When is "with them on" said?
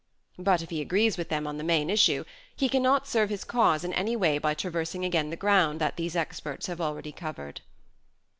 1.15-1.57